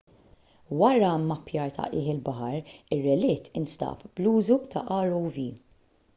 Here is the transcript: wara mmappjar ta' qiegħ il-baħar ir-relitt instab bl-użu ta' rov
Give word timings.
wara 0.83 1.09
mmappjar 1.25 1.75
ta' 1.75 1.85
qiegħ 1.91 2.07
il-baħar 2.13 2.57
ir-relitt 2.97 3.53
instab 3.63 4.03
bl-użu 4.09 4.61
ta' 4.77 4.99
rov 5.05 5.41